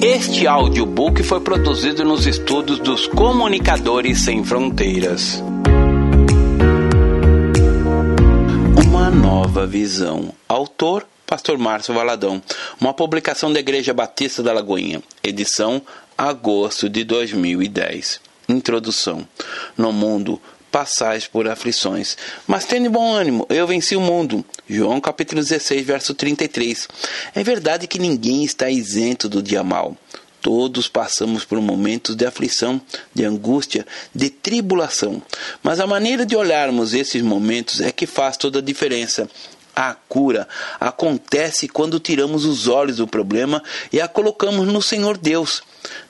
[0.00, 5.42] Este audiobook foi produzido nos estúdios dos Comunicadores Sem Fronteiras.
[8.86, 10.32] Uma nova visão.
[10.48, 12.40] Autor Pastor Márcio Valadão.
[12.80, 15.02] Uma publicação da Igreja Batista da Lagoinha.
[15.22, 15.82] Edição
[16.16, 18.20] agosto de 2010.
[18.48, 19.26] Introdução.
[19.76, 20.40] No mundo
[20.70, 22.16] passais por aflições.
[22.46, 24.44] Mas tenha bom ânimo, eu venci o mundo.
[24.68, 26.88] João capítulo 16, verso 33.
[27.34, 29.96] É verdade que ninguém está isento do dia mal.
[30.40, 32.80] Todos passamos por momentos de aflição,
[33.12, 35.20] de angústia, de tribulação.
[35.62, 39.28] Mas a maneira de olharmos esses momentos é que faz toda a diferença.
[39.74, 40.48] A cura
[40.80, 45.62] acontece quando tiramos os olhos do problema e a colocamos no Senhor Deus.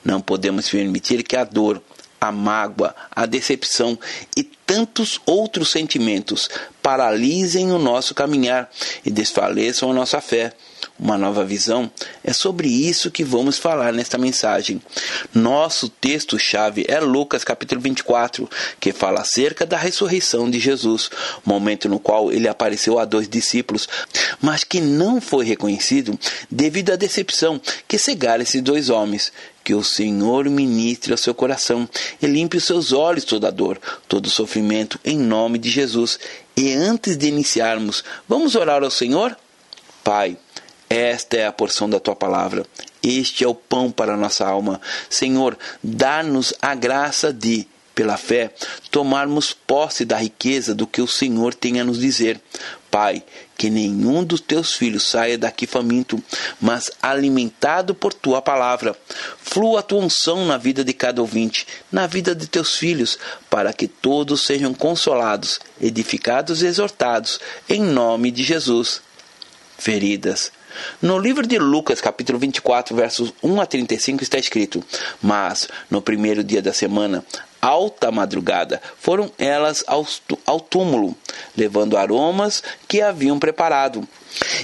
[0.03, 1.81] Não podemos permitir que a dor,
[2.19, 3.97] a mágoa, a decepção
[4.35, 6.49] e tantos outros sentimentos
[6.81, 8.69] paralisem o nosso caminhar
[9.03, 10.53] e desfaleçam a nossa fé.
[10.99, 11.89] Uma nova visão
[12.23, 14.81] é sobre isso que vamos falar nesta mensagem.
[15.33, 21.09] Nosso texto-chave é Lucas capítulo 24, que fala acerca da ressurreição de Jesus,
[21.45, 23.87] momento no qual ele apareceu a dois discípulos,
[24.41, 26.19] mas que não foi reconhecido
[26.51, 29.31] devido à decepção que cegara esses dois homens.
[29.69, 31.87] Que o Senhor ministre ao seu coração
[32.19, 36.19] e limpe os seus olhos toda dor, todo sofrimento, em nome de Jesus.
[36.57, 39.37] E antes de iniciarmos, vamos orar ao Senhor?
[40.03, 40.35] Pai,
[40.89, 42.65] esta é a porção da tua palavra.
[43.03, 44.81] Este é o pão para a nossa alma.
[45.07, 48.51] Senhor, dá-nos a graça de, pela fé,
[48.89, 52.41] tomarmos posse da riqueza do que o Senhor tem a nos dizer.
[52.89, 53.21] Pai,
[53.59, 56.23] que nenhum dos teus filhos saia daqui faminto,
[56.61, 58.95] mas alimentado por tua palavra.
[59.37, 63.73] Flua a tua unção na vida de cada ouvinte, na vida de teus filhos, para
[63.73, 69.01] que todos sejam consolados, edificados e exortados, em nome de Jesus.
[69.77, 70.53] Feridas.
[71.01, 74.81] No livro de Lucas, capítulo 24, versos 1 a 35, está escrito:
[75.21, 77.25] Mas no primeiro dia da semana,
[77.61, 79.83] alta madrugada, foram elas
[80.45, 81.15] ao túmulo,
[81.55, 84.07] levando aromas que haviam preparado.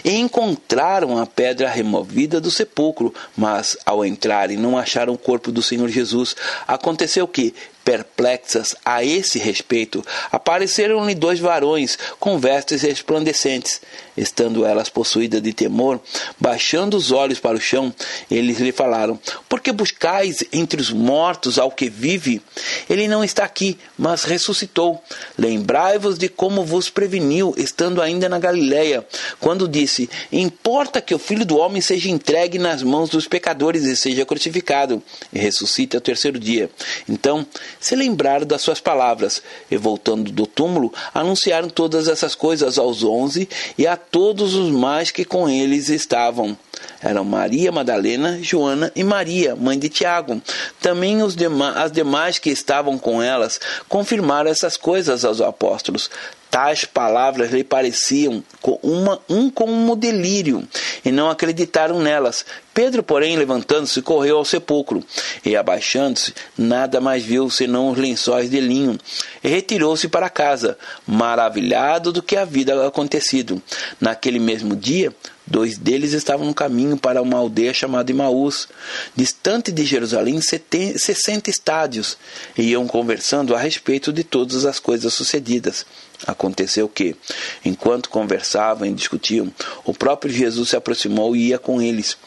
[0.04, 5.62] E encontraram a pedra removida do sepulcro, mas ao entrarem não acharam o corpo do
[5.62, 6.36] Senhor Jesus.
[6.68, 13.82] Aconteceu que, perplexas a esse respeito, apareceram-lhe dois varões com vestes resplandecentes.
[14.18, 16.00] Estando elas possuídas de temor,
[16.40, 17.94] baixando os olhos para o chão,
[18.32, 22.42] eles lhe falaram: Por que buscais entre os mortos ao que vive?
[22.90, 25.02] Ele não está aqui, mas ressuscitou.
[25.38, 29.06] Lembrai-vos de como vos preveniu, estando ainda na Galiléia,
[29.40, 33.98] quando disse: Importa que o filho do homem seja entregue nas mãos dos pecadores e
[33.98, 35.04] seja crucificado,
[35.34, 36.70] e ressuscite ao terceiro dia.
[37.08, 37.46] Então
[37.80, 43.50] se lembraram das suas palavras, e voltando do túmulo, anunciaram todas essas coisas aos onze
[43.78, 46.58] e a todos os mais que com eles estavam.
[47.02, 50.42] Eram Maria Madalena, Joana e Maria, mãe de Tiago.
[50.82, 56.10] Também os dema as demais que estavam com elas confirmaram essas coisas aos apóstolos.
[56.56, 58.42] Tais palavras lhe pareciam
[58.82, 60.66] uma, um como um delírio,
[61.04, 62.46] e não acreditaram nelas.
[62.74, 65.04] Pedro, porém, levantando-se, correu ao sepulcro,
[65.44, 68.98] e abaixando-se, nada mais viu senão os lençóis de linho,
[69.44, 73.62] e retirou-se para casa, maravilhado do que havia acontecido.
[74.00, 75.14] Naquele mesmo dia,
[75.48, 78.68] Dois deles estavam no caminho para uma aldeia chamada Imaús,
[79.16, 82.18] distante de Jerusalém sessenta estádios,
[82.58, 85.86] e iam conversando a respeito de todas as coisas sucedidas.
[86.26, 87.16] Aconteceu que,
[87.64, 89.52] enquanto conversavam e discutiam,
[89.84, 92.18] o próprio Jesus se aproximou e ia com eles.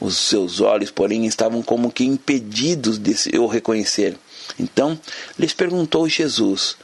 [0.00, 4.16] Os seus olhos, porém, estavam como que impedidos de o reconhecer.
[4.58, 4.98] Então
[5.38, 6.76] lhes perguntou Jesus: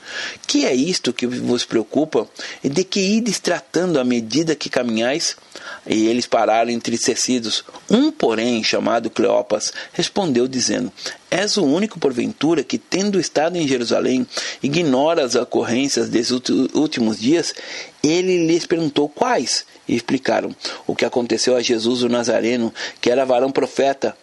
[0.47, 2.29] Que é isto que vos preocupa?
[2.63, 5.37] E de que ides tratando à medida que caminhais?
[5.87, 7.65] E eles pararam entristecidos.
[7.91, 10.93] Um, porém, chamado Cleopas, respondeu, dizendo:
[11.31, 14.27] És o único, porventura, que, tendo estado em Jerusalém,
[14.63, 16.33] ignora as ocorrências desses
[16.75, 17.55] últimos dias?
[18.05, 20.55] Ele lhes perguntou quais, e explicaram
[20.87, 24.15] o que aconteceu a Jesus o Nazareno, que era varão profeta,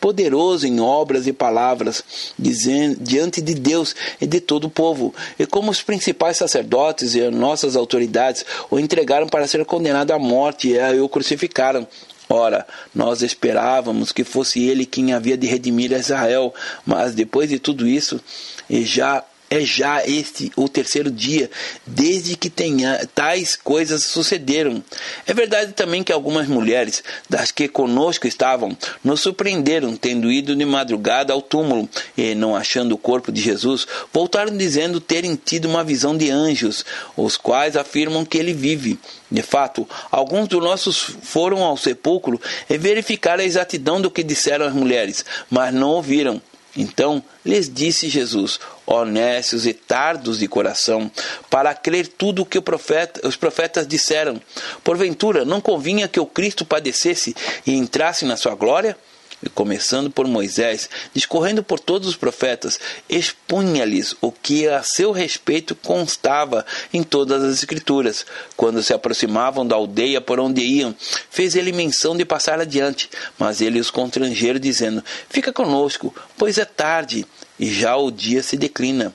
[0.00, 2.02] poderoso em obras e palavras,
[2.38, 7.28] dizendo, diante de Deus e de todo o povo, e como os principais sacerdotes e
[7.28, 11.86] nossas autoridades o entregaram para ser condenado à morte e o crucificaram.
[12.30, 16.54] Ora, nós esperávamos que fosse ele quem havia de redimir Israel,
[16.84, 18.20] mas depois de tudo isso,
[18.68, 21.50] e já é já este o terceiro dia
[21.86, 24.82] desde que tenha, tais coisas sucederam.
[25.26, 30.64] É verdade também que algumas mulheres das que conosco estavam nos surpreenderam, tendo ido de
[30.64, 35.84] madrugada ao túmulo e, não achando o corpo de Jesus, voltaram dizendo terem tido uma
[35.84, 36.84] visão de anjos,
[37.16, 38.98] os quais afirmam que ele vive.
[39.30, 44.66] De fato, alguns dos nossos foram ao sepulcro e verificaram a exatidão do que disseram
[44.66, 46.40] as mulheres, mas não ouviram.
[46.78, 51.10] Então lhes disse Jesus: honestos e tardos de coração,
[51.50, 54.40] para crer tudo o que profeta, os profetas disseram.
[54.84, 57.34] Porventura, não convinha que o Cristo padecesse
[57.66, 58.96] e entrasse na sua glória?
[59.42, 65.74] E começando por Moisés, discorrendo por todos os profetas, expunha-lhes o que a seu respeito
[65.74, 68.26] constava em todas as Escrituras.
[68.56, 70.94] Quando se aproximavam da aldeia por onde iam,
[71.30, 73.08] fez ele menção de passar adiante,
[73.38, 77.26] mas ele os constrangeram, dizendo: Fica conosco, pois é tarde
[77.58, 79.12] e já o dia se declina.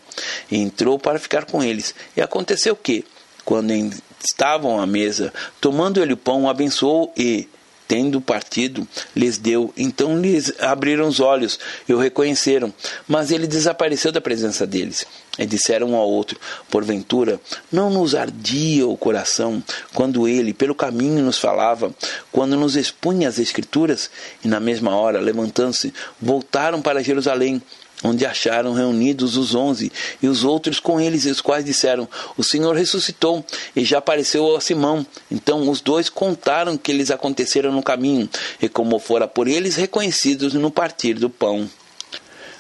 [0.52, 1.96] E entrou para ficar com eles.
[2.16, 3.06] E aconteceu que,
[3.46, 3.72] quando
[4.24, 7.48] estavam à mesa, tomando ele o pão, abençoou e,
[7.94, 9.72] tendo partido, lhes deu.
[9.78, 12.74] Então lhes abriram os olhos e o reconheceram,
[13.08, 15.06] mas ele desapareceu da presença deles.
[15.38, 16.40] E disseram um ao outro:
[16.72, 17.40] Porventura,
[17.72, 19.64] não nos ardia o coração
[19.94, 21.94] quando ele, pelo caminho, nos falava,
[22.32, 24.10] quando nos expunha as Escrituras?
[24.44, 27.62] E na mesma hora, levantando-se, voltaram para Jerusalém
[28.04, 29.92] onde acharam reunidos os onze
[30.22, 32.08] e os outros com eles, os quais disseram:
[32.38, 33.46] O Senhor ressuscitou
[33.76, 35.06] e já apareceu a Simão.
[35.32, 38.30] Então os dois contaram que lhes aconteceram no caminho
[38.62, 41.70] e como fora por eles reconhecidos no partir do pão.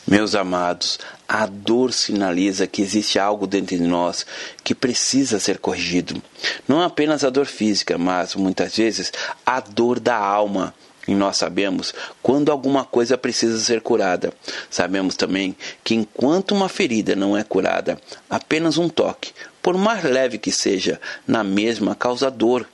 [0.05, 4.25] Meus amados, a dor sinaliza que existe algo dentro de nós
[4.61, 6.21] que precisa ser corrigido.
[6.67, 9.13] Não apenas a dor física, mas muitas vezes
[9.45, 10.73] a dor da alma
[11.07, 14.33] e nós sabemos quando alguma coisa precisa ser curada.
[14.69, 20.37] Sabemos também que enquanto uma ferida não é curada, apenas um toque, por mais leve
[20.37, 22.67] que seja, na mesma causa dor.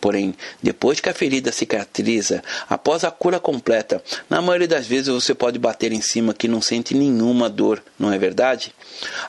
[0.00, 5.34] Porém, depois que a ferida cicatriza, após a cura completa, na maioria das vezes você
[5.34, 8.74] pode bater em cima que não sente nenhuma dor, não é verdade?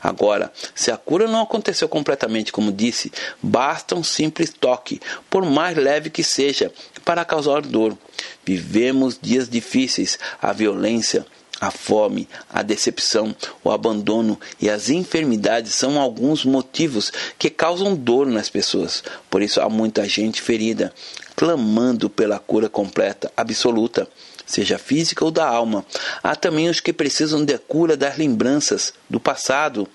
[0.03, 3.11] Agora, se a cura não aconteceu completamente, como disse,
[3.41, 4.99] basta um simples toque,
[5.29, 6.71] por mais leve que seja,
[7.05, 7.97] para causar dor.
[8.45, 11.25] Vivemos dias difíceis, a violência,
[11.59, 18.27] a fome, a decepção, o abandono e as enfermidades são alguns motivos que causam dor
[18.27, 19.03] nas pessoas.
[19.29, 20.93] Por isso há muita gente ferida,
[21.35, 24.07] clamando pela cura completa, absoluta
[24.47, 25.85] seja física ou da alma.
[26.23, 29.87] Há também os que precisam de cura das lembranças do passado.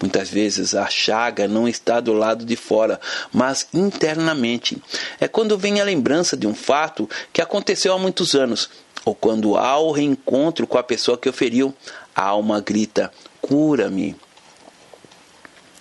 [0.00, 2.98] Muitas vezes a chaga não está do lado de fora,
[3.30, 4.82] mas internamente.
[5.20, 8.70] É quando vem a lembrança de um fato que aconteceu há muitos anos,
[9.04, 11.74] ou quando há o reencontro com a pessoa que o feriu,
[12.14, 14.16] a alma grita: cura-me.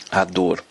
[0.09, 0.63] A dor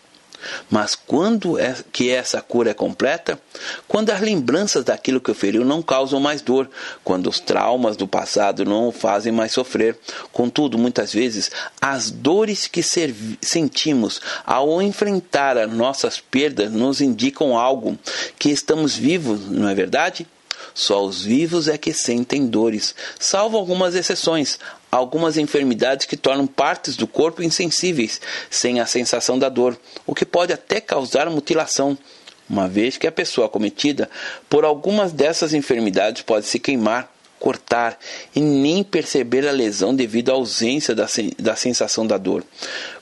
[0.69, 3.39] mas quando é que essa cura é completa?
[3.87, 6.69] Quando as lembranças daquilo que feriu não causam mais dor,
[7.03, 9.97] quando os traumas do passado não o fazem mais sofrer.
[10.31, 11.51] Contudo, muitas vezes,
[11.81, 12.81] as dores que
[13.41, 17.97] sentimos ao enfrentar as nossas perdas nos indicam algo,
[18.37, 20.27] que estamos vivos, não é verdade?
[20.77, 24.59] Só os vivos é que sentem dores, salvo algumas exceções
[24.91, 30.25] algumas enfermidades que tornam partes do corpo insensíveis, sem a sensação da dor, o que
[30.25, 31.97] pode até causar mutilação,
[32.49, 34.09] uma vez que a pessoa cometida
[34.47, 37.97] por algumas dessas enfermidades pode se queimar, cortar
[38.35, 41.07] e nem perceber a lesão devido à ausência da,
[41.37, 42.43] da sensação da dor.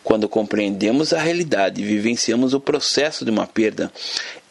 [0.03, 3.91] Quando compreendemos a realidade e vivenciamos o processo de uma perda,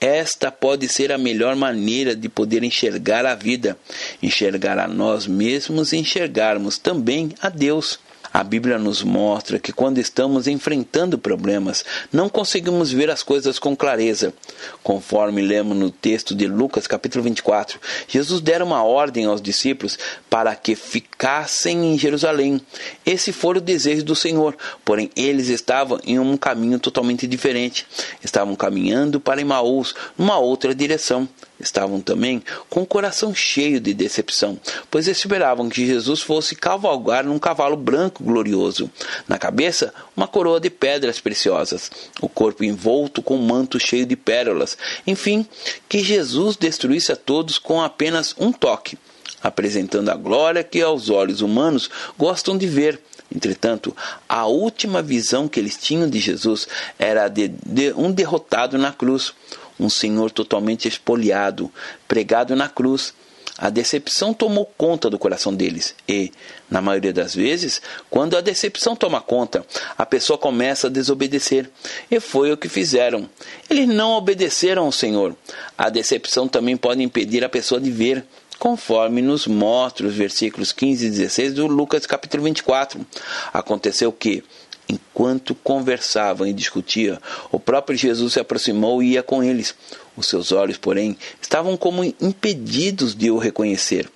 [0.00, 3.76] esta pode ser a melhor maneira de poder enxergar a vida,
[4.22, 7.98] enxergar a nós mesmos e enxergarmos também a Deus.
[8.34, 13.76] A Bíblia nos mostra que quando estamos enfrentando problemas, não conseguimos ver as coisas com
[13.76, 14.34] clareza.
[14.82, 19.96] Conforme lemos no texto de Lucas, capítulo 24, Jesus dera uma ordem aos discípulos
[20.28, 22.60] para que ficassem em Jerusalém.
[23.06, 27.86] Esse foi o desejo do Senhor, porém eles estavam em um caminho totalmente diferente.
[28.20, 31.28] Estavam caminhando para Emaús, numa outra direção.
[31.58, 34.58] Estavam também com o coração cheio de decepção,
[34.90, 38.90] pois esperavam que Jesus fosse cavalgar num cavalo branco glorioso.
[39.28, 44.16] Na cabeça, uma coroa de pedras preciosas, o corpo envolto com um manto cheio de
[44.16, 44.76] pérolas.
[45.06, 45.46] Enfim,
[45.88, 48.98] que Jesus destruísse a todos com apenas um toque,
[49.40, 53.00] apresentando a glória que aos olhos humanos gostam de ver.
[53.34, 53.96] Entretanto,
[54.28, 56.68] a última visão que eles tinham de Jesus
[56.98, 59.32] era de, de um derrotado na cruz
[59.78, 61.70] um Senhor totalmente espoliado,
[62.06, 63.12] pregado na cruz.
[63.56, 66.32] a decepção tomou conta do coração deles e,
[66.68, 69.64] na maioria das vezes, quando a decepção toma conta,
[69.96, 71.70] a pessoa começa a desobedecer.
[72.10, 73.28] E foi o que fizeram.
[73.70, 75.36] Eles não obedeceram ao Senhor.
[75.78, 78.24] A decepção também pode impedir a pessoa de ver,
[78.58, 83.04] conforme nos mostra os versículos 15 e 16 do Lucas capítulo 24.
[83.52, 84.42] Aconteceu que,
[84.88, 87.18] enquanto conversavam e discutiam,
[87.50, 89.74] o próprio Jesus se aproximou e ia com eles.
[90.16, 94.08] Os seus olhos, porém, estavam como impedidos de o reconhecer.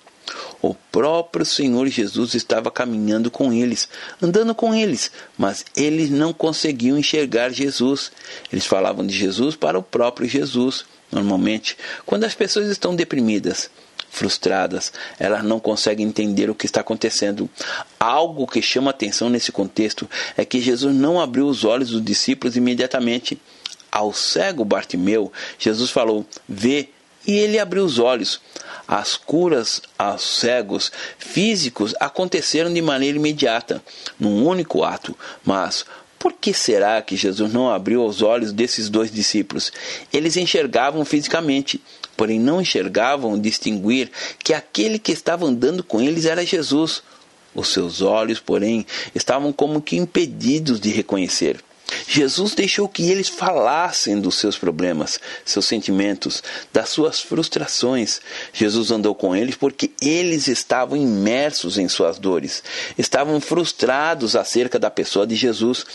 [0.61, 3.87] O próprio Senhor Jesus estava caminhando com eles,
[4.21, 8.11] andando com eles, mas eles não conseguiam enxergar Jesus.
[8.51, 10.85] Eles falavam de Jesus para o próprio Jesus.
[11.11, 13.69] Normalmente, quando as pessoas estão deprimidas,
[14.09, 17.49] frustradas, elas não conseguem entender o que está acontecendo.
[17.99, 22.55] Algo que chama atenção nesse contexto é que Jesus não abriu os olhos dos discípulos
[22.55, 23.39] imediatamente.
[23.91, 26.89] Ao cego Bartimeu, Jesus falou: Vê,
[27.25, 28.41] e ele abriu os olhos.
[28.87, 33.83] As curas aos cegos físicos aconteceram de maneira imediata,
[34.19, 35.85] num único ato, mas
[36.19, 39.71] por que será que Jesus não abriu os olhos desses dois discípulos?
[40.11, 41.81] Eles enxergavam fisicamente,
[42.19, 44.11] porém não enxergavam distinguir
[44.43, 47.01] que aquele que estava andando com eles era Jesus.
[47.55, 48.85] Os seus olhos, porém,
[49.15, 51.63] estavam como que impedidos de reconhecer.
[52.07, 56.43] Jesus deixou que eles falassem dos seus problemas, seus sentimentos,
[56.73, 58.19] das suas frustrações.
[58.53, 62.63] Jesus andou com eles porque eles estavam imersos em suas dores,
[62.97, 65.85] estavam frustrados acerca da pessoa de Jesus,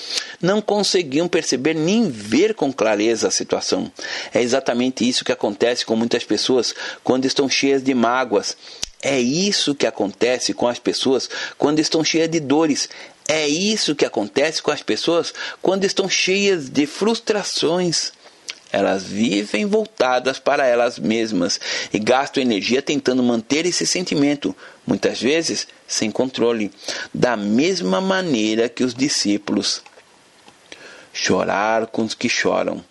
[0.40, 3.90] não conseguiam perceber nem ver com clareza a situação.
[4.32, 8.56] É exatamente isso que acontece com muitas pessoas quando estão cheias de mágoas.
[9.04, 12.88] É isso que acontece com as pessoas quando estão cheias de dores.
[13.28, 18.14] É isso que acontece com as pessoas quando estão cheias de frustrações.
[18.72, 21.60] Elas vivem voltadas para elas mesmas
[21.92, 24.56] e gastam energia tentando manter esse sentimento,
[24.86, 26.72] muitas vezes sem controle,
[27.12, 29.82] da mesma maneira que os discípulos.
[31.12, 32.82] Chorar com os que choram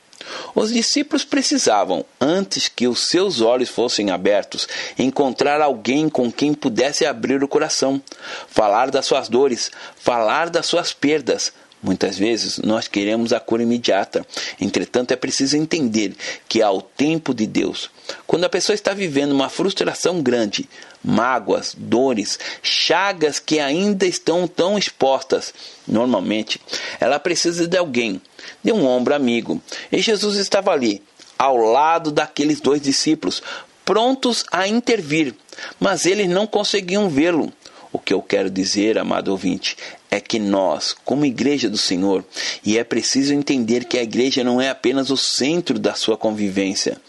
[0.56, 7.06] os discípulos precisavam, antes que os seus olhos fossem abertos, encontrar alguém com quem pudesse
[7.06, 8.01] abrir o coração,
[8.48, 11.51] falar das suas dores, falar das suas perdas,
[11.84, 14.25] Muitas vezes nós queremos a cura imediata.
[14.60, 16.16] Entretanto, é preciso entender
[16.48, 17.90] que há o tempo de Deus.
[18.25, 20.68] Quando a pessoa está vivendo uma frustração grande,
[21.04, 25.54] mágoas, dores, chagas que ainda estão tão expostas,
[25.86, 26.60] normalmente
[27.02, 28.22] ela precisa de alguém,
[28.63, 29.62] de um ombro amigo.
[29.92, 31.04] E Jesus estava ali,
[31.38, 33.44] ao lado daqueles dois discípulos,
[33.84, 35.36] prontos a intervir,
[35.82, 37.52] mas eles não conseguiam vê-lo.
[37.92, 39.78] O que eu quero dizer, amado ouvinte,
[40.13, 42.24] é que nós, como igreja do Senhor,
[42.63, 47.01] e é preciso entender que a igreja não é apenas o centro da sua convivência.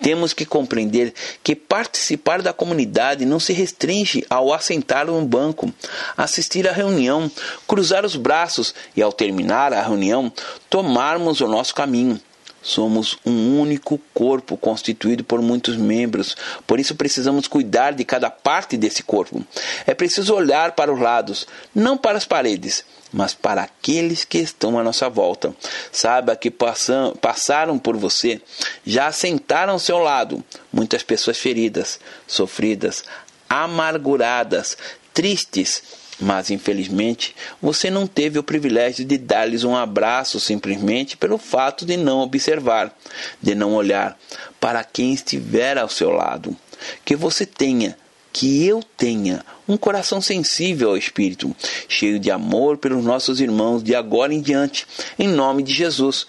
[0.00, 1.12] Temos que compreender
[1.44, 5.70] que participar da comunidade não se restringe ao assentar um banco,
[6.16, 7.30] assistir à reunião,
[7.68, 10.32] cruzar os braços e, ao terminar a reunião,
[10.70, 12.18] tomarmos o nosso caminho.
[12.66, 18.76] Somos um único corpo constituído por muitos membros, por isso precisamos cuidar de cada parte
[18.76, 19.40] desse corpo.
[19.86, 24.76] É preciso olhar para os lados, não para as paredes, mas para aqueles que estão
[24.76, 25.54] à nossa volta.
[25.92, 28.42] Saiba que passam, passaram por você,
[28.84, 30.42] já sentaram ao seu lado
[30.72, 33.04] muitas pessoas feridas, sofridas,
[33.48, 34.76] amarguradas,
[35.14, 35.84] tristes
[36.18, 41.96] mas infelizmente você não teve o privilégio de dar-lhes um abraço simplesmente pelo fato de
[41.96, 42.94] não observar,
[43.40, 44.18] de não olhar
[44.60, 46.56] para quem estiver ao seu lado.
[47.04, 47.96] Que você tenha,
[48.32, 51.54] que eu tenha, um coração sensível ao Espírito,
[51.88, 54.86] cheio de amor pelos nossos irmãos de agora em diante,
[55.18, 56.26] em nome de Jesus.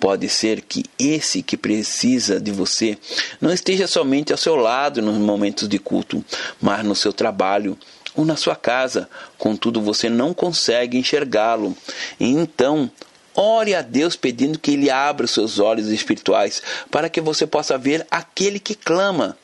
[0.00, 2.96] Pode ser que esse que precisa de você
[3.40, 6.24] não esteja somente ao seu lado nos momentos de culto,
[6.60, 7.76] mas no seu trabalho,
[8.18, 9.08] ou na sua casa,
[9.38, 11.76] contudo você não consegue enxergá-lo.
[12.18, 12.90] Então,
[13.32, 16.60] ore a Deus pedindo que Ele abra os seus olhos espirituais
[16.90, 19.38] para que você possa ver aquele que clama.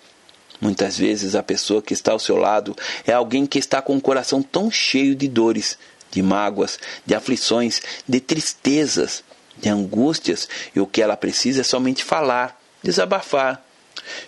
[0.61, 2.77] Muitas vezes a pessoa que está ao seu lado
[3.07, 5.79] é alguém que está com o coração tão cheio de dores,
[6.11, 9.23] de mágoas, de aflições, de tristezas,
[9.57, 13.65] de angústias, e o que ela precisa é somente falar, desabafar.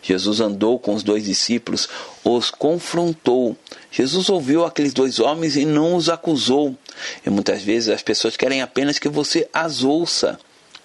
[0.02, 1.88] Jesus andou com os dois discípulos,
[2.24, 3.56] os confrontou.
[3.90, 6.76] Jesus ouviu aqueles dois homens e não os acusou.
[7.24, 10.38] E muitas vezes as pessoas querem apenas que você as ouça.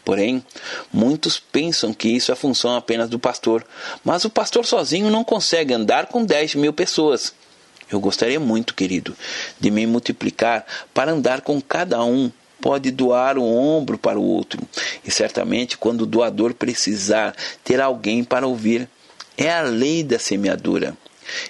[0.04, 0.44] Porém,
[0.92, 3.64] muitos pensam que isso é função apenas do pastor,
[4.04, 7.34] mas o pastor sozinho não consegue andar com 10 mil pessoas.
[7.92, 9.16] Eu gostaria muito, querido,
[9.60, 14.62] de me multiplicar para andar com cada um pode doar o ombro para o outro.
[15.04, 18.88] E certamente, quando o doador precisar ter alguém para ouvir,
[19.36, 20.96] é a lei da semeadura.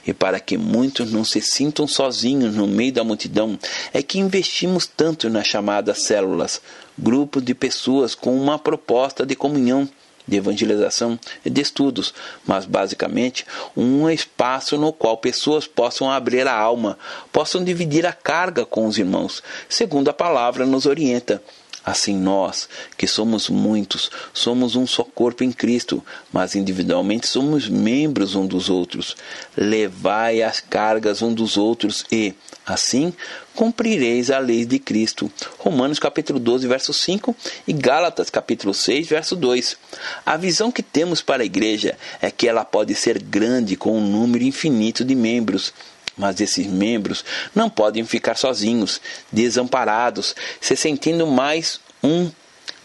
[0.05, 3.57] E para que muitos não se sintam sozinhos no meio da multidão,
[3.93, 6.61] é que investimos tanto nas chamadas células,
[6.97, 9.89] grupos de pessoas com uma proposta de comunhão
[10.31, 12.13] de evangelização e de estudos,
[12.47, 13.45] mas basicamente
[13.75, 16.97] um espaço no qual pessoas possam abrir a alma,
[17.33, 21.43] possam dividir a carga com os irmãos, segundo a palavra nos orienta.
[21.83, 28.35] Assim nós, que somos muitos, somos um só corpo em Cristo, mas individualmente somos membros
[28.35, 29.17] um dos outros.
[29.57, 33.11] Levai as cargas um dos outros e, assim,
[33.55, 35.31] cumprireis a lei de Cristo.
[35.57, 37.35] Romanos capítulo 12, verso 5
[37.67, 39.75] e Gálatas capítulo 6, verso 2.
[40.23, 44.07] A visão que temos para a igreja é que ela pode ser grande com um
[44.07, 45.73] número infinito de membros
[46.21, 47.25] mas esses membros
[47.55, 49.01] não podem ficar sozinhos,
[49.31, 52.29] desamparados, se sentindo mais um.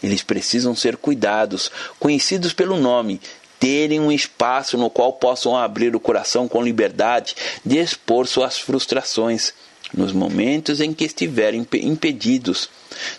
[0.01, 3.21] Eles precisam ser cuidados, conhecidos pelo nome,
[3.59, 9.53] terem um espaço no qual possam abrir o coração com liberdade de expor suas frustrações
[9.93, 12.71] nos momentos em que estiverem impedidos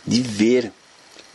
[0.05, 0.73] de ver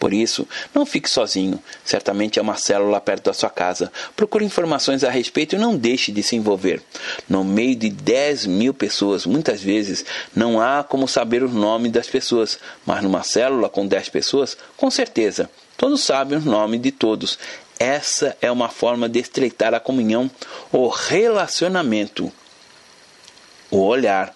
[0.03, 0.45] por isso,
[0.75, 1.57] não fique sozinho.
[1.85, 3.89] Certamente é uma célula perto da sua casa.
[4.17, 6.83] Procure informações a respeito e não deixe de se envolver.
[7.29, 10.03] No meio de 10 mil pessoas, muitas vezes,
[10.35, 12.59] não há como saber o nome das pessoas.
[12.85, 17.39] Mas numa célula com 10 pessoas, com certeza, todos sabem o nome de todos.
[17.79, 20.29] Essa é uma forma de estreitar a comunhão,
[20.69, 22.29] o relacionamento,
[23.71, 24.35] o olhar.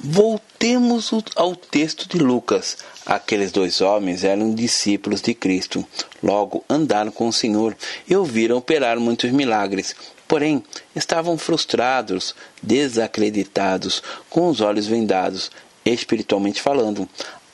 [0.00, 2.78] Voltemos ao texto de Lucas.
[3.04, 5.84] Aqueles dois homens eram discípulos de Cristo.
[6.22, 7.76] Logo andaram com o Senhor
[8.08, 9.96] e ouviram operar muitos milagres.
[10.28, 10.62] Porém,
[10.94, 14.00] estavam frustrados, desacreditados,
[14.30, 15.50] com os olhos vendados,
[15.84, 17.08] espiritualmente falando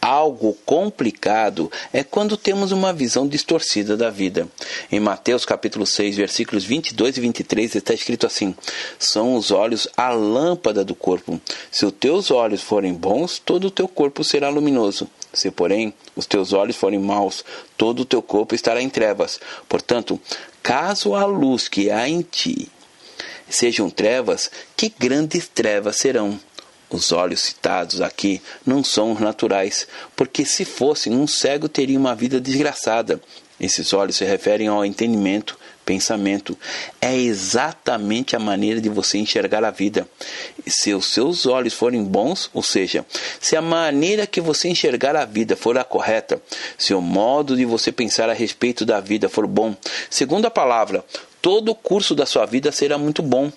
[0.04, 4.46] algo complicado é quando temos uma visão distorcida da vida.
[4.92, 8.54] Em Mateus capítulo 6, versículos 22 e 23 está escrito assim:
[8.99, 11.40] São os olhos a lâmpada do corpo.
[11.70, 15.08] Se os teus olhos forem bons, todo o teu corpo será luminoso.
[15.32, 17.42] Se, porém, os teus olhos forem maus,
[17.75, 19.40] todo o teu corpo estará em trevas.
[19.66, 20.20] Portanto,
[20.62, 22.70] caso a luz que há em ti
[23.49, 26.38] sejam trevas, que grandes trevas serão.
[26.94, 32.14] Os olhos citados aqui não são os naturais, porque se fossem, um cego teria uma
[32.14, 33.20] vida desgraçada.
[33.58, 36.56] Esses olhos se referem ao entendimento, pensamento.
[37.00, 40.06] É exatamente a maneira de você enxergar a vida.
[40.68, 43.04] Se os seus olhos forem bons, ou seja,
[43.40, 46.40] se a maneira que você enxergar a vida for a correta,
[46.78, 49.75] se o modo de você pensar a respeito da vida for bom,
[50.08, 51.04] segundo a palavra,
[51.45, 53.52] todo o curso da sua vida será muito bom.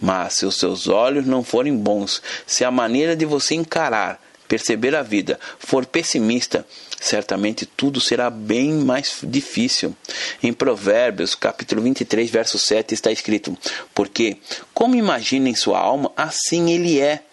[0.00, 4.94] Mas se os seus olhos não forem bons, se a maneira de você encarar, perceber
[4.94, 6.64] a vida for pessimista,
[7.00, 9.92] certamente tudo será bem mais difícil.
[10.40, 13.58] Em Provérbios, capítulo 23, verso 7 está escrito:
[13.92, 14.36] Porque
[14.72, 17.24] como imagina em sua alma, assim ele é.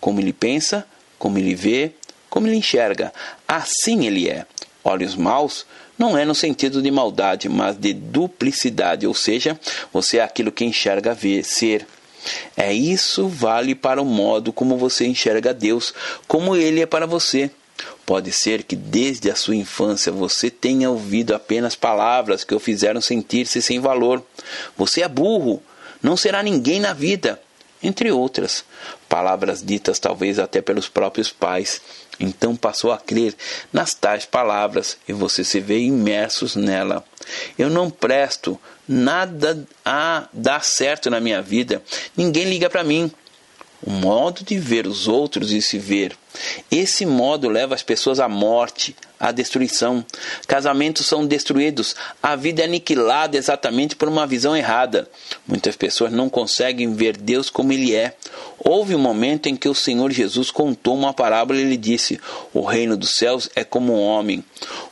[0.00, 0.86] Como ele pensa,
[1.18, 1.92] como ele vê,
[2.30, 3.12] como ele enxerga,
[3.46, 4.46] assim ele é.
[4.82, 5.66] Olhos maus
[6.00, 9.60] não é no sentido de maldade, mas de duplicidade, ou seja,
[9.92, 11.86] você é aquilo que enxerga ver, ser.
[12.56, 15.92] É isso vale para o modo como você enxerga Deus,
[16.26, 17.50] como ele é para você.
[18.06, 23.02] Pode ser que desde a sua infância você tenha ouvido apenas palavras que o fizeram
[23.02, 24.24] sentir-se sem valor.
[24.78, 25.62] Você é burro,
[26.02, 27.38] não será ninguém na vida,
[27.82, 28.64] entre outras.
[29.08, 31.80] Palavras ditas talvez até pelos próprios pais.
[32.18, 33.34] Então passou a crer
[33.72, 37.04] nas tais palavras e você se vê imersos nela.
[37.58, 41.82] Eu não presto, nada a dar certo na minha vida,
[42.16, 43.10] ninguém liga para mim.
[43.82, 46.16] O modo de ver os outros e se ver.
[46.70, 50.04] Esse modo leva as pessoas à morte, à destruição.
[50.46, 55.08] Casamentos são destruídos, a vida é aniquilada exatamente por uma visão errada.
[55.46, 58.14] Muitas pessoas não conseguem ver Deus como Ele é.
[58.58, 62.20] Houve um momento em que o Senhor Jesus contou uma parábola e ele disse:
[62.52, 64.44] O reino dos céus é como um homem.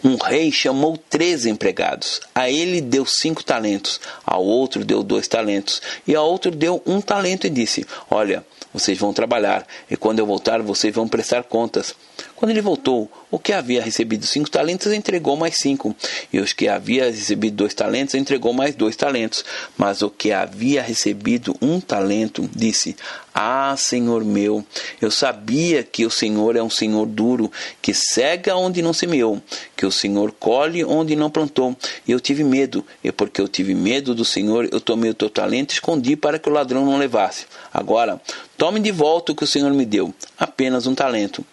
[0.03, 2.21] Um rei chamou três empregados.
[2.35, 7.01] A ele deu cinco talentos, ao outro deu dois talentos, e ao outro deu um
[7.01, 8.45] talento e disse: Olha,
[8.79, 11.95] vocês vão trabalhar, e quando eu voltar, vocês vão prestar contas.
[12.35, 15.95] Quando ele voltou, o que havia recebido cinco talentos entregou mais cinco,
[16.33, 19.45] e os que havia recebido dois talentos entregou mais dois talentos.
[19.77, 22.97] Mas o que havia recebido um talento disse:
[23.35, 24.65] Ah, Senhor meu,
[25.01, 27.51] eu sabia que o Senhor é um Senhor duro,
[27.83, 29.43] que cega onde não semeou,
[29.77, 31.77] que o Senhor colhe onde não plantou.
[32.07, 35.29] E eu tive medo, e porque eu tive medo do Senhor, eu tomei o teu
[35.29, 37.47] talento e escondi para que o ladrão não levasse.
[37.73, 38.21] Agora,
[38.57, 41.45] tome de volta o que o Senhor me deu, apenas um talento.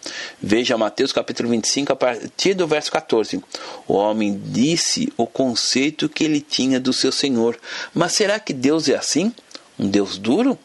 [0.78, 3.42] Mateus capítulo 25, a partir do verso 14.
[3.86, 7.58] O homem disse o conceito que ele tinha do seu Senhor.
[7.94, 9.32] Mas será que Deus é assim?
[9.78, 10.58] Um Deus duro?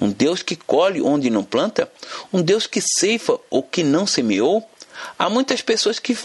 [0.00, 1.90] Um Deus que colhe onde não planta?
[2.32, 4.68] Um Deus que ceifa o que não semeou?
[5.18, 6.16] Há muitas pessoas que,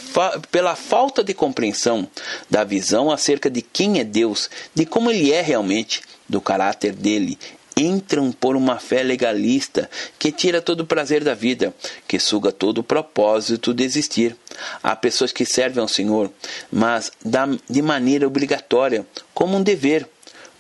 [0.52, 2.08] pela falta de compreensão
[2.50, 7.38] da visão acerca de quem é Deus, de como Ele é realmente, do caráter dele,
[7.76, 11.74] entram por uma fé legalista que tira todo o prazer da vida,
[12.08, 14.36] que suga todo o propósito de existir.
[14.82, 16.32] Há pessoas que servem ao Senhor,
[16.72, 17.12] mas
[17.70, 20.08] de maneira obrigatória, como um dever.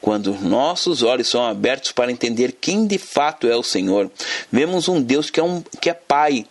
[0.01, 4.11] Quando nossos olhos são abertos para entender quem de fato é o Senhor,
[4.51, 6.45] vemos um Deus que é, um, que é Pai,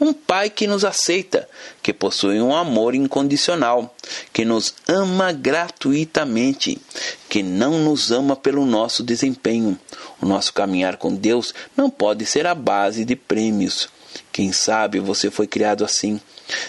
[0.00, 1.48] um pai que nos aceita,
[1.82, 3.94] que possui um amor incondicional,
[4.32, 6.80] que nos ama gratuitamente,
[7.28, 9.78] que não nos ama pelo nosso desempenho.
[10.20, 13.88] O nosso caminhar com Deus não pode ser a base de prêmios.
[14.32, 16.20] Quem sabe você foi criado assim.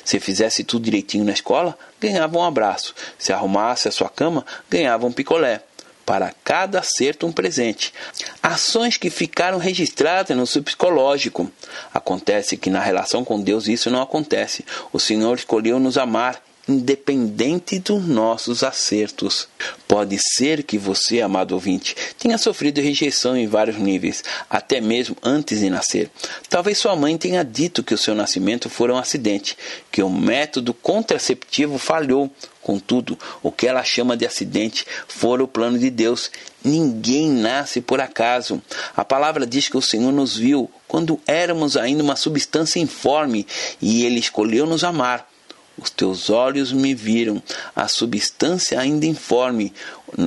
[0.03, 2.95] Se fizesse tudo direitinho na escola, ganhava um abraço.
[3.17, 5.61] Se arrumasse a sua cama, ganhava um picolé
[6.05, 7.93] para cada acerto um presente.
[8.41, 11.51] Ações que ficaram registradas no seu psicológico.
[11.93, 14.63] Acontece que na relação com Deus isso não acontece.
[14.93, 19.47] O Senhor escolheu nos amar independente dos nossos acertos.
[19.87, 25.59] Pode ser que você, amado ouvinte, tenha sofrido rejeição em vários níveis, até mesmo antes
[25.59, 26.09] de nascer.
[26.49, 29.57] Talvez sua mãe tenha dito que o seu nascimento foi um acidente,
[29.91, 32.29] que o método contraceptivo falhou.
[32.61, 36.31] Contudo, o que ela chama de acidente foi o plano de Deus.
[36.63, 38.59] Ninguém nasce por acaso.
[38.97, 43.45] A palavra diz que o Senhor nos viu quando éramos ainda uma substância informe
[43.79, 45.29] e ele escolheu nos amar.
[45.77, 47.43] Os teus olhos me viram,
[47.75, 49.73] a substância ainda informe,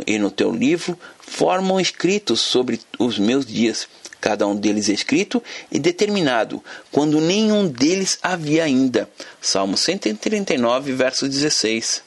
[0.07, 3.89] e no teu livro formam escritos sobre os meus dias,
[4.21, 9.09] cada um deles escrito e determinado, quando nenhum deles havia ainda.
[9.41, 12.03] Salmo 139, verso 16.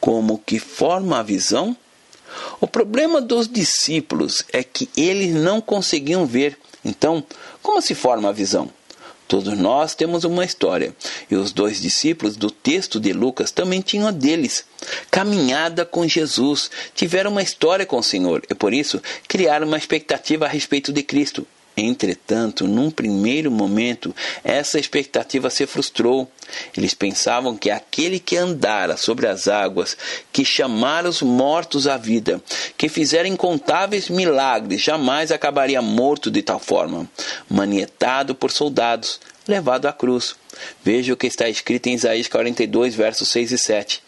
[0.00, 1.76] Como que forma a visão?
[2.60, 6.58] O problema dos discípulos é que eles não conseguiam ver.
[6.84, 7.24] Então,
[7.62, 8.70] como se forma a visão?
[9.32, 10.94] Todos nós temos uma história,
[11.30, 14.66] e os dois discípulos do texto de Lucas também tinham a deles.
[15.10, 20.44] Caminhada com Jesus, tiveram uma história com o Senhor e por isso criaram uma expectativa
[20.44, 21.46] a respeito de Cristo.
[21.84, 24.14] Entretanto, num primeiro momento,
[24.44, 26.30] essa expectativa se frustrou.
[26.76, 29.96] Eles pensavam que aquele que andara sobre as águas,
[30.32, 32.42] que chamara os mortos à vida,
[32.76, 37.08] que fizera incontáveis milagres, jamais acabaria morto de tal forma,
[37.48, 40.36] manietado por soldados, levado à cruz.
[40.84, 44.02] Veja o que está escrito em Isaías 42, versos 6 e 7.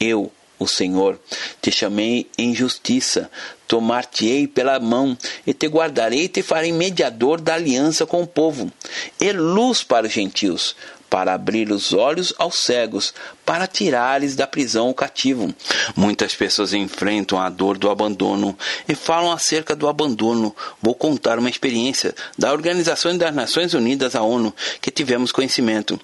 [0.00, 1.18] Eu, o Senhor.
[1.60, 3.28] Te chamei em justiça,
[3.66, 8.70] tomar-te-ei pela mão, e te guardarei e te farei mediador da aliança com o povo,
[9.18, 10.76] e luz para os gentios,
[11.08, 13.12] para abrir os olhos aos cegos,
[13.44, 15.52] para tirares da prisão o cativo.
[15.96, 18.56] Muitas pessoas enfrentam a dor do abandono
[18.88, 20.54] e falam acerca do abandono.
[20.80, 26.00] Vou contar uma experiência da Organização das Nações Unidas, a ONU, que tivemos conhecimento.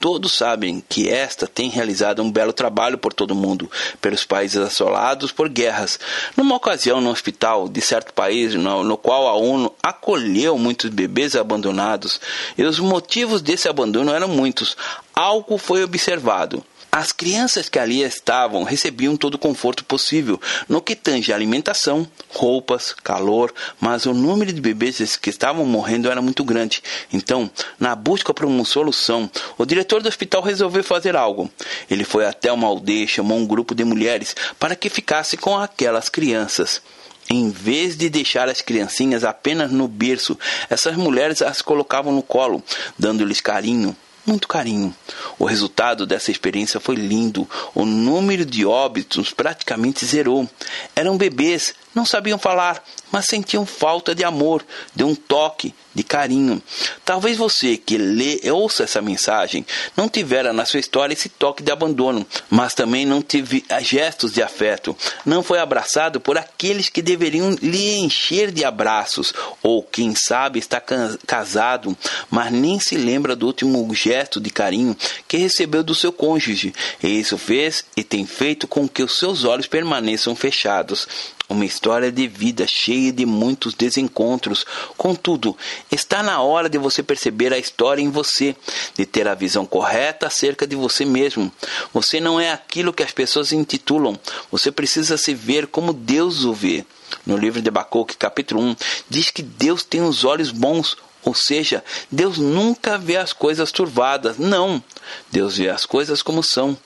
[0.00, 4.56] Todos sabem que esta tem realizado um belo trabalho por todo o mundo, pelos países
[4.56, 6.00] assolados por guerras.
[6.34, 11.36] Numa ocasião, no hospital de certo país, no, no qual a ONU acolheu muitos bebês
[11.36, 12.18] abandonados,
[12.56, 14.74] e os motivos desse abandono eram muitos,
[15.14, 16.64] algo foi observado.
[16.92, 22.92] As crianças que ali estavam recebiam todo o conforto possível no que tange alimentação, roupas,
[22.92, 26.82] calor, mas o número de bebês que estavam morrendo era muito grande.
[27.12, 27.48] Então,
[27.78, 31.48] na busca por uma solução, o diretor do hospital resolveu fazer algo.
[31.88, 35.56] Ele foi até uma aldeia e chamou um grupo de mulheres para que ficasse com
[35.56, 36.82] aquelas crianças.
[37.30, 40.36] Em vez de deixar as criancinhas apenas no berço,
[40.68, 42.60] essas mulheres as colocavam no colo,
[42.98, 43.96] dando-lhes carinho,
[44.30, 44.94] muito carinho.
[45.38, 47.48] O resultado dessa experiência foi lindo.
[47.74, 50.48] O número de óbitos praticamente zerou.
[50.94, 56.62] Eram bebês, não sabiam falar, mas sentiam falta de amor, de um toque, de carinho.
[57.04, 61.72] Talvez você que lê ouça essa mensagem não tivera na sua história esse toque de
[61.72, 64.96] abandono, mas também não teve gestos de afeto.
[65.26, 70.80] Não foi abraçado por aqueles que deveriam lhe encher de abraços, ou quem sabe está
[71.26, 71.96] casado,
[72.30, 76.72] mas nem se lembra do último gesto de carinho que recebeu do seu cônjuge.
[77.02, 81.08] E isso fez e tem feito com que os seus olhos permaneçam fechados.
[81.50, 84.64] Uma história de vida cheia de muitos desencontros.
[84.96, 85.56] Contudo,
[85.90, 88.54] está na hora de você perceber a história em você,
[88.94, 91.50] de ter a visão correta acerca de você mesmo.
[91.92, 94.16] Você não é aquilo que as pessoas intitulam.
[94.52, 96.84] Você precisa se ver como Deus o vê.
[97.26, 98.76] No livro de Abacuque, capítulo 1,
[99.08, 104.38] diz que Deus tem os olhos bons, Ou seja, Deus nunca vê as coisas turvadas.
[104.38, 104.82] Não.
[105.30, 106.76] Deus vê as coisas como são.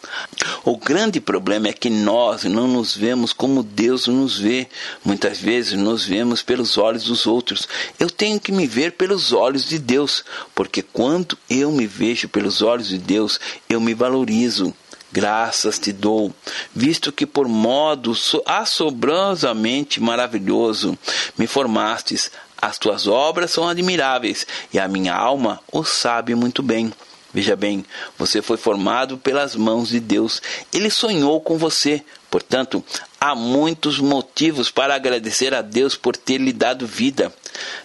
[0.65, 4.67] O grande problema é que nós não nos vemos como Deus nos vê.
[5.05, 7.69] Muitas vezes nos vemos pelos olhos dos outros.
[7.99, 12.63] Eu tenho que me ver pelos olhos de Deus, porque quando eu me vejo pelos
[12.63, 14.75] olhos de Deus, eu me valorizo.
[15.15, 16.35] Graças te dou,
[16.75, 18.13] visto que por modo
[18.45, 20.99] assombrosamente maravilhoso
[21.39, 22.33] me formastes,
[22.65, 26.91] as tuas obras são admiráveis e a minha alma o sabe muito bem.
[27.31, 27.85] Veja bem,
[28.17, 30.41] você foi formado pelas mãos de Deus.
[30.73, 32.03] Ele sonhou com você.
[32.31, 32.83] Portanto,
[33.21, 37.31] há muitos motivos para agradecer a Deus por ter lhe dado vida.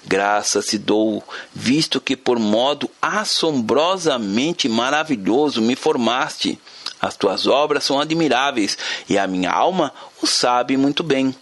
[0.07, 1.21] Graças te dou,
[1.53, 6.57] visto que por modo assombrosamente maravilhoso me formaste.
[7.01, 8.77] As tuas obras são admiráveis
[9.09, 11.35] e a minha alma o sabe muito bem.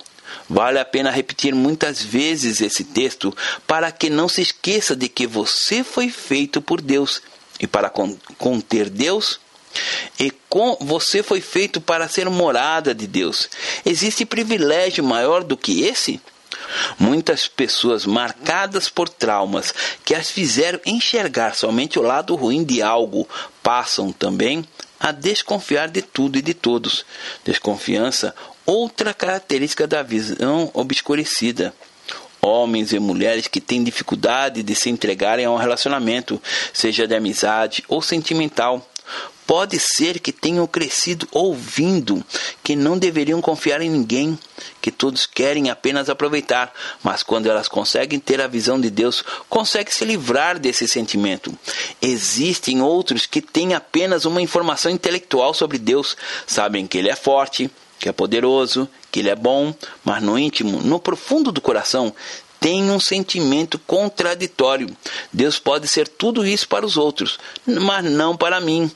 [0.50, 3.36] Vale a pena repetir muitas vezes esse texto
[3.66, 7.22] para que não se esqueça de que você foi feito por Deus
[7.60, 9.40] e para conter Deus.
[10.20, 13.50] E com você foi feito para ser morada de Deus.
[13.86, 16.22] Existe privilégio maior do que esse?
[17.00, 23.28] Muitas pessoas marcadas por traumas que as fizeram enxergar somente o lado ruim de algo
[23.62, 24.66] passam também
[25.00, 27.06] a desconfiar de tudo e de todos.
[27.46, 28.34] Desconfiança
[28.68, 31.74] outra característica da visão obscurecida.
[32.42, 36.42] Homens e mulheres que têm dificuldade de se entregarem a um relacionamento,
[36.74, 38.86] seja de amizade ou sentimental.
[39.48, 42.22] Pode ser que tenham crescido ouvindo
[42.62, 44.38] que não deveriam confiar em ninguém,
[44.82, 49.94] que todos querem apenas aproveitar, mas quando elas conseguem ter a visão de Deus, conseguem
[49.94, 51.58] se livrar desse sentimento.
[52.02, 57.72] Existem outros que têm apenas uma informação intelectual sobre Deus, sabem que Ele é forte,
[58.00, 62.14] que é poderoso, que ele é bom, mas no íntimo, no profundo do coração,
[62.60, 64.90] tem um sentimento contraditório.
[65.32, 68.92] Deus pode ser tudo isso para os outros, mas não para mim.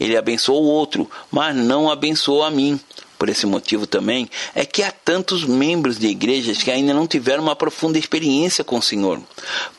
[0.00, 2.80] Ele abençoou o outro, mas não abençoou a mim.
[3.18, 7.42] Por esse motivo também é que há tantos membros de igrejas que ainda não tiveram
[7.42, 9.20] uma profunda experiência com o Senhor.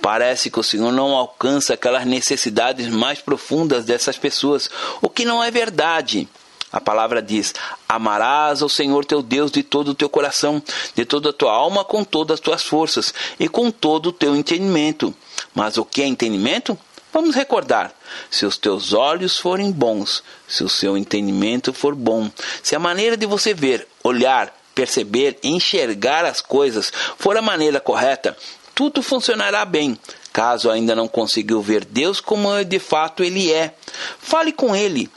[0.01, 4.69] Parece que o Senhor não alcança aquelas necessidades mais profundas dessas pessoas,
[5.01, 6.27] o que não é verdade.
[6.71, 7.53] A palavra diz:
[7.87, 10.61] Amarás ao Senhor teu Deus de todo o teu coração,
[10.95, 14.35] de toda a tua alma, com todas as tuas forças e com todo o teu
[14.35, 15.13] entendimento.
[15.55, 16.77] Mas o que é entendimento?
[17.13, 17.93] Vamos recordar:
[18.29, 22.29] se os teus olhos forem bons, se o seu entendimento for bom,
[22.61, 28.37] se a maneira de você ver, olhar, perceber, enxergar as coisas for a maneira correta,
[28.75, 29.97] tudo funcionará bem.
[30.33, 33.73] Caso ainda não conseguiu ver Deus como de fato Ele é,
[34.19, 35.09] fale com Ele,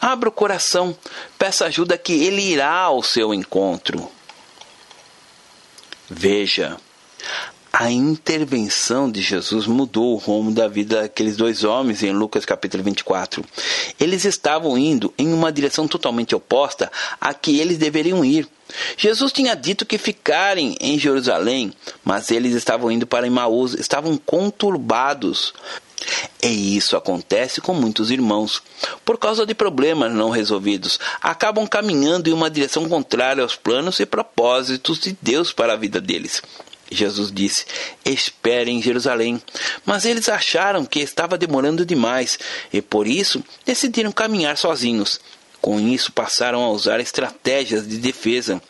[0.00, 0.96] Abra o coração,
[1.36, 4.08] peça ajuda que ele irá ao seu encontro.
[6.08, 6.78] Veja,
[7.80, 12.82] a intervenção de Jesus mudou o rumo da vida daqueles dois homens em Lucas capítulo
[12.82, 13.44] 24.
[14.00, 18.48] Eles estavam indo em uma direção totalmente oposta à que eles deveriam ir.
[18.96, 21.72] Jesus tinha dito que ficarem em Jerusalém,
[22.04, 25.54] mas eles estavam indo para Emaús, estavam conturbados.
[26.42, 28.60] E isso acontece com muitos irmãos.
[29.04, 34.06] Por causa de problemas não resolvidos, acabam caminhando em uma direção contrária aos planos e
[34.06, 36.42] propósitos de Deus para a vida deles.
[36.90, 37.66] Jesus disse:
[38.04, 39.40] Espere em Jerusalém.
[39.84, 42.38] Mas eles acharam que estava demorando demais
[42.72, 45.20] e por isso decidiram caminhar sozinhos.
[45.60, 48.62] Com isso, passaram a usar estratégias de defesa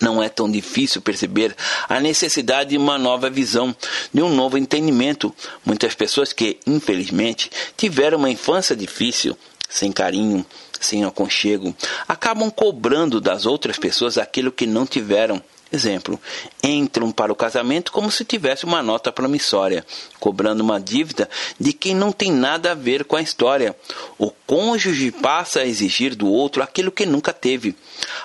[0.00, 1.54] não é tão difícil perceber
[1.88, 3.74] a necessidade de uma nova visão,
[4.12, 5.34] de um novo entendimento.
[5.64, 9.36] Muitas pessoas que, infelizmente, tiveram uma infância difícil,
[9.68, 10.44] sem carinho,
[10.80, 11.74] sem aconchego,
[12.08, 15.42] acabam cobrando das outras pessoas aquilo que não tiveram.
[15.72, 16.20] Exemplo,
[16.64, 19.86] entram para o casamento como se tivesse uma nota promissória,
[20.18, 21.30] cobrando uma dívida
[21.60, 23.76] de quem não tem nada a ver com a história.
[24.18, 27.76] O cônjuge passa a exigir do outro aquilo que nunca teve.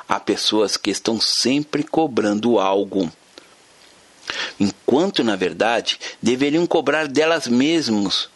[0.10, 3.12] Há pessoas que estão sempre cobrando algo
[4.60, 8.28] enquanto na verdade deveriam cobrar delas mesmas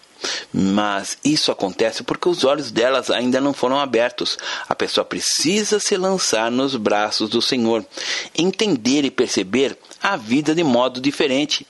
[0.54, 4.38] mas isso acontece porque os olhos delas ainda não foram abertos.
[4.68, 7.86] A pessoa precisa se lançar nos braços do Senhor,
[8.38, 11.66] entender e perceber a vida de modo diferente.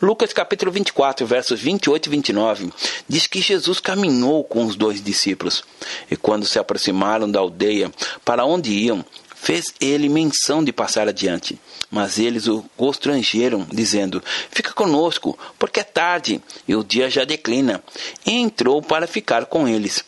[0.00, 2.72] Lucas capítulo 24, versos 28 e 29,
[3.06, 5.62] diz que Jesus caminhou com os dois discípulos,
[6.10, 7.92] e quando se aproximaram da aldeia
[8.24, 9.04] para onde iam,
[9.48, 11.58] fez ele menção de passar adiante.
[11.90, 17.82] Mas eles o constrangeram, dizendo: Fica conosco, porque é tarde e o dia já declina.
[18.26, 20.04] E entrou para ficar com eles.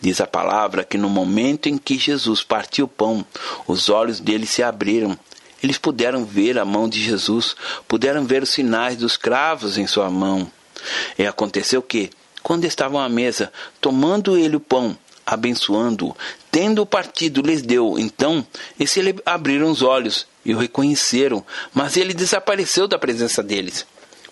[0.00, 3.26] Diz a palavra que no momento em que Jesus partiu o pão,
[3.66, 5.18] os olhos deles se abriram.
[5.60, 7.56] Eles puderam ver a mão de Jesus,
[7.88, 10.48] puderam ver os sinais dos cravos em sua mão.
[11.18, 12.08] E aconteceu que,
[12.40, 16.16] quando estavam à mesa, tomando ele o pão, abençoando-o,
[16.50, 17.98] tendo partido, lhes deu.
[17.98, 18.46] Então,
[18.78, 23.84] esse lhe abriram os olhos e o reconheceram, mas ele desapareceu da presença deles.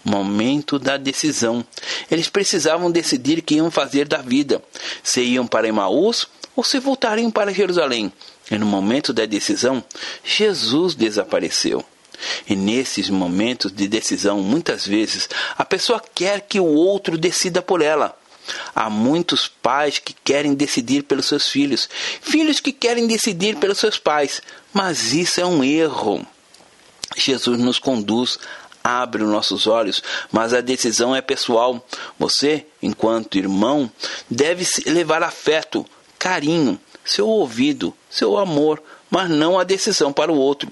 [0.05, 1.65] Momento da decisão.
[2.11, 4.63] Eles precisavam decidir o que iam fazer da vida:
[5.03, 8.13] se iam para Emaús ou se voltariam para Jerusalém.
[8.51, 9.83] E no momento da decisão,
[10.23, 11.85] Jesus desapareceu.
[12.49, 17.83] E nesses momentos de decisão, muitas vezes, a pessoa quer que o outro decida por
[17.83, 18.17] ela.
[18.75, 21.89] Há muitos pais que querem decidir pelos seus filhos,
[22.21, 26.27] filhos que querem decidir pelos seus pais, mas isso é um erro.
[27.17, 28.39] Jesus nos conduz,
[28.83, 31.85] abre os nossos olhos, mas a decisão é pessoal.
[32.19, 33.91] Você, enquanto irmão,
[34.29, 35.87] deve levar afeto,
[36.19, 40.71] carinho, seu ouvido, seu amor, mas não a decisão para o outro.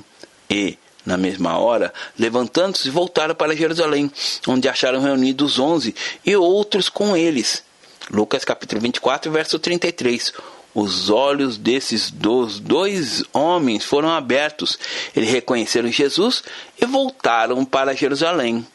[0.51, 4.11] E, na mesma hora, levantando-se, voltaram para Jerusalém,
[4.47, 7.63] onde acharam reunidos onze e outros com eles.
[8.11, 10.33] Lucas capítulo 24, verso 33.
[10.75, 14.79] Os olhos desses dos dois homens foram abertos.
[15.15, 16.43] Eles reconheceram Jesus
[16.81, 18.67] e voltaram para Jerusalém.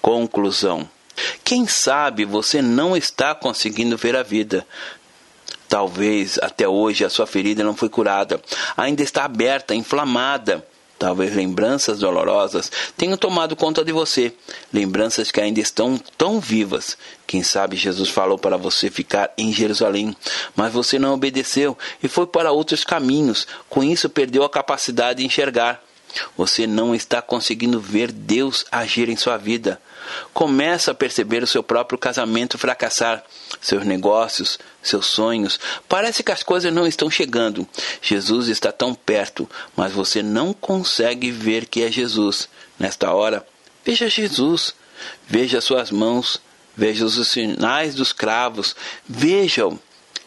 [0.00, 0.88] Conclusão.
[1.42, 4.66] Quem sabe você não está conseguindo ver a vida.
[5.68, 8.40] Talvez até hoje a sua ferida não foi curada,
[8.76, 10.64] ainda está aberta, inflamada.
[10.98, 14.32] Talvez lembranças dolorosas tenham tomado conta de você,
[14.72, 16.96] lembranças que ainda estão tão vivas.
[17.26, 20.16] Quem sabe Jesus falou para você ficar em Jerusalém,
[20.54, 23.46] mas você não obedeceu e foi para outros caminhos.
[23.68, 25.82] Com isso, perdeu a capacidade de enxergar.
[26.36, 29.80] Você não está conseguindo ver Deus agir em sua vida.
[30.32, 33.24] Começa a perceber o seu próprio casamento fracassar,
[33.60, 35.58] seus negócios, seus sonhos.
[35.88, 37.66] Parece que as coisas não estão chegando.
[38.00, 42.48] Jesus está tão perto, mas você não consegue ver que é Jesus.
[42.78, 43.46] Nesta hora,
[43.84, 44.74] veja Jesus.
[45.28, 46.40] Veja suas mãos,
[46.76, 48.74] veja os sinais dos cravos,
[49.08, 49.78] veja-o.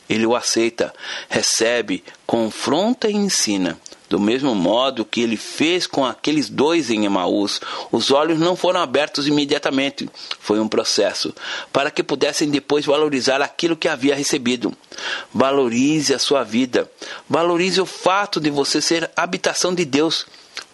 [0.09, 0.93] Ele o aceita,
[1.29, 3.79] recebe, confronta e ensina.
[4.09, 8.81] Do mesmo modo que ele fez com aqueles dois em Emaús, os olhos não foram
[8.81, 10.09] abertos imediatamente.
[10.39, 11.33] Foi um processo
[11.71, 14.73] para que pudessem depois valorizar aquilo que havia recebido.
[15.31, 16.89] Valorize a sua vida.
[17.29, 20.25] Valorize o fato de você ser habitação de Deus.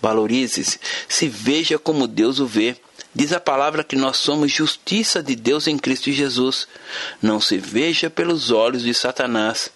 [0.02, 0.80] Valorize-se.
[1.10, 2.78] Se veja como Deus o vê.
[3.14, 6.68] Diz a palavra que nós somos justiça de Deus em Cristo Jesus.
[7.22, 9.72] Não se veja pelos olhos de Satanás.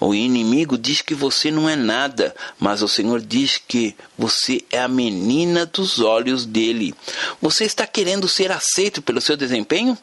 [0.00, 4.80] O inimigo diz que você não é nada, mas o Senhor diz que você é
[4.80, 6.94] a menina dos olhos dele.
[7.40, 9.96] Você está querendo ser aceito pelo seu desempenho?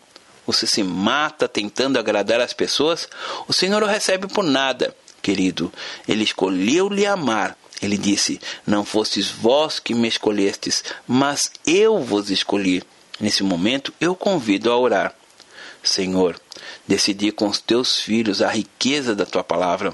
[0.45, 3.07] Você se mata tentando agradar as pessoas?
[3.47, 5.71] O Senhor o recebe por nada, querido.
[6.07, 7.55] Ele escolheu lhe amar.
[7.81, 12.83] Ele disse: Não fostes vós que me escolhestes, mas eu vos escolhi.
[13.19, 15.15] Nesse momento, eu convido a orar.
[15.83, 16.39] Senhor,
[16.87, 19.93] decidi com os teus filhos a riqueza da tua palavra.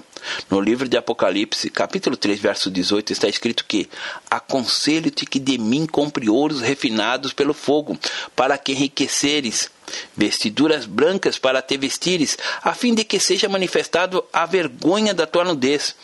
[0.49, 3.89] No livro de Apocalipse, capítulo 3, verso 18, está escrito que:
[4.29, 7.97] Aconselho-te que de mim compre ouros refinados pelo fogo,
[8.35, 9.71] para que enriqueceres,
[10.15, 15.45] vestiduras brancas para te vestires, a fim de que seja manifestado a vergonha da tua
[15.45, 15.95] nudez,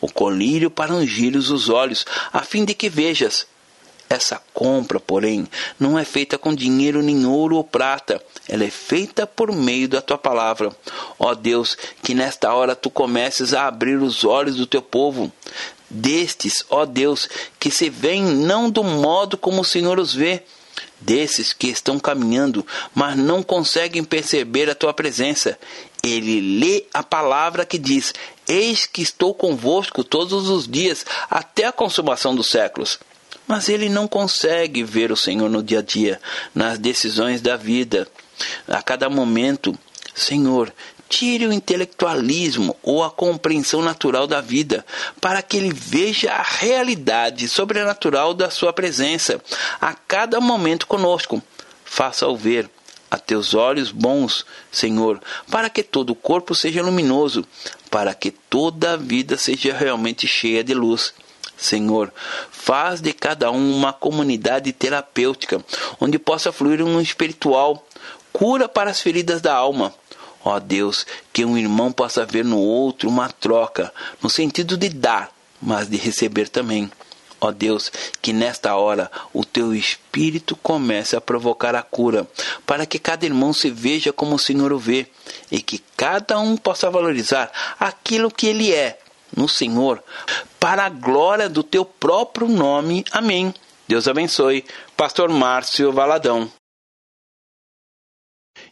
[0.00, 3.46] o colírio para ungir os olhos, a fim de que vejas.
[4.08, 5.46] Essa compra, porém,
[5.80, 10.02] não é feita com dinheiro nem ouro ou prata, ela é feita por meio da
[10.02, 10.70] tua palavra.
[11.18, 15.32] Ó Deus, que nesta hora tu comeces a abrir os olhos do teu povo.
[15.88, 20.42] Destes, ó Deus, que se veem não do modo como o Senhor os vê,
[21.00, 25.58] desses que estão caminhando, mas não conseguem perceber a tua presença.
[26.02, 28.14] Ele lê a palavra que diz:
[28.48, 32.98] Eis que estou convosco todos os dias, até a consumação dos séculos.
[33.52, 36.18] Mas ele não consegue ver o Senhor no dia a dia,
[36.54, 38.08] nas decisões da vida,
[38.66, 39.78] a cada momento.
[40.14, 40.72] Senhor,
[41.06, 44.86] tire o intelectualismo ou a compreensão natural da vida,
[45.20, 49.38] para que ele veja a realidade sobrenatural da sua presença
[49.78, 51.42] a cada momento conosco.
[51.84, 52.70] Faça-o ver
[53.10, 57.44] a teus olhos bons, Senhor, para que todo o corpo seja luminoso,
[57.90, 61.12] para que toda a vida seja realmente cheia de luz.
[61.62, 62.12] Senhor,
[62.50, 65.64] faz de cada um uma comunidade terapêutica,
[66.00, 67.86] onde possa fluir um espiritual,
[68.32, 69.94] cura para as feridas da alma.
[70.44, 75.30] Ó Deus, que um irmão possa ver no outro uma troca, no sentido de dar,
[75.60, 76.90] mas de receber também.
[77.40, 82.26] Ó Deus, que nesta hora o teu espírito comece a provocar a cura,
[82.64, 85.08] para que cada irmão se veja como o Senhor o vê,
[85.50, 88.98] e que cada um possa valorizar aquilo que ele é
[89.36, 90.02] no Senhor,
[90.58, 93.04] para a glória do teu próprio nome.
[93.10, 93.54] Amém.
[93.88, 94.64] Deus abençoe.
[94.96, 96.50] Pastor Márcio Valadão.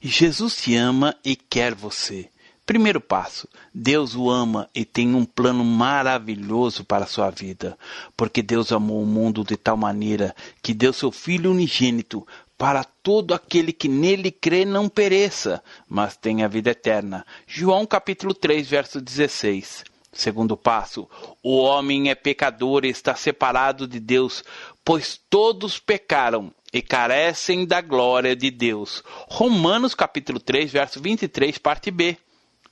[0.01, 2.29] Jesus te ama e quer você.
[2.65, 7.77] Primeiro passo: Deus o ama e tem um plano maravilhoso para a sua vida,
[8.17, 13.35] porque Deus amou o mundo de tal maneira que deu seu Filho unigênito para todo
[13.35, 17.27] aquele que nele crê não pereça, mas tenha vida eterna.
[17.47, 19.90] João capítulo 3, verso 16.
[20.13, 21.09] Segundo passo,
[21.43, 24.43] o homem é pecador e está separado de Deus,
[24.85, 29.05] pois todos pecaram e carecem da glória de Deus.
[29.29, 32.17] Romanos capítulo 3, verso 23, parte B.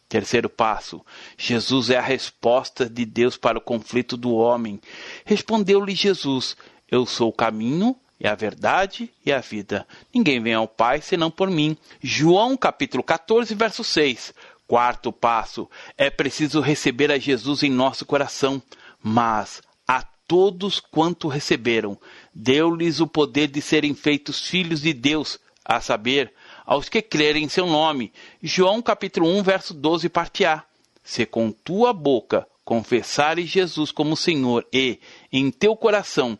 [0.08, 1.04] Terceiro passo:
[1.36, 4.80] Jesus é a resposta de Deus para o conflito do homem.
[5.24, 6.56] Respondeu-lhe Jesus:
[6.90, 9.86] Eu sou o caminho, e a verdade e a vida.
[10.12, 11.76] Ninguém vem ao Pai senão por mim.
[12.02, 14.34] João capítulo 14, verso 6.
[14.68, 18.62] Quarto passo: é preciso receber a Jesus em nosso coração,
[19.02, 21.98] mas a todos quanto receberam,
[22.34, 26.34] deu-lhes o poder de serem feitos filhos de Deus, a saber,
[26.66, 28.12] aos que crerem em seu nome.
[28.42, 30.62] João capítulo 1, verso 12, parte A.
[31.02, 35.00] Se com tua boca confessares Jesus como Senhor e
[35.32, 36.38] em teu coração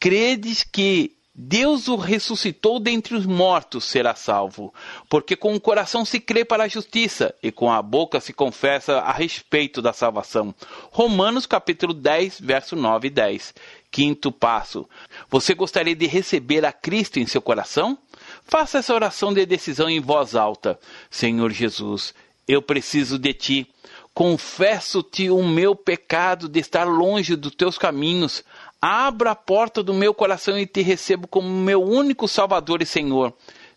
[0.00, 4.74] credes que Deus o ressuscitou dentre os mortos, será salvo.
[5.08, 8.98] Porque com o coração se crê para a justiça e com a boca se confessa
[8.98, 10.52] a respeito da salvação.
[10.90, 13.54] Romanos capítulo 10, verso 9 e 10.
[13.88, 14.88] Quinto passo.
[15.30, 17.96] Você gostaria de receber a Cristo em seu coração?
[18.42, 20.76] Faça essa oração de decisão em voz alta.
[21.08, 22.14] Senhor Jesus,
[22.48, 23.70] eu preciso de ti.
[24.12, 28.42] Confesso-te o meu pecado de estar longe dos teus caminhos.
[28.80, 33.34] Abra a porta do meu coração e te recebo como meu único Salvador e Senhor.